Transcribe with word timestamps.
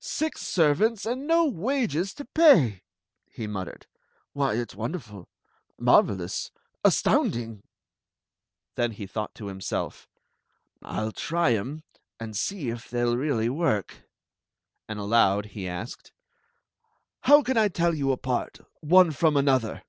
Six 0.00 0.40
servants, 0.40 1.06
and 1.06 1.24
no 1.24 1.46
wages 1.46 2.12
to 2.14 2.24
pay!" 2.24 2.82
he 3.30 3.46
muttered. 3.46 3.86
"Why, 4.32 4.54
it 4.54 4.72
s 4.72 4.76
wonderful— 4.76 5.28
marvelous— 5.78 6.50
astounding!" 6.84 7.62
Then 8.74 8.90
he 8.90 9.06
thought 9.06 9.36
to 9.36 9.46
himself: 9.46 10.08
"I 10.82 10.94
'11 10.96 11.12
try 11.12 11.52
*em, 11.54 11.84
and 12.18 12.36
see 12.36 12.70
if 12.70 12.90
they 12.90 13.02
*11 13.02 13.16
really 13.18 13.48
work." 13.48 14.02
And 14.88 14.98
aloud 14.98 15.46
he 15.54 15.68
asked: 15.68 16.10
"How 17.20 17.44
can 17.44 17.56
I 17.56 17.68
tell 17.68 17.94
you 17.94 18.10
apart— 18.10 18.58
one 18.80 19.12
from 19.12 19.36
another?" 19.36 19.84